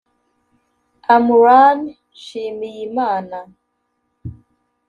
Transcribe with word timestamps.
Amran 1.15 1.79
Nshimiyimana 2.17 3.37